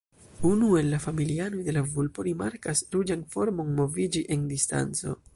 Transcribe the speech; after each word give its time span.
Unu 0.51 0.67
el 0.77 0.87
la 0.93 0.99
familianoj 1.01 1.59
de 1.67 1.75
la 1.75 1.83
vulpo 1.91 2.25
rimarkas 2.27 2.81
ruĝan 2.95 3.21
formon 3.35 3.69
moviĝi 3.81 4.23
en 4.37 4.49
distanco. 4.55 5.15